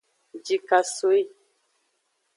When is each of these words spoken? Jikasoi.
Jikasoi. 0.45 1.19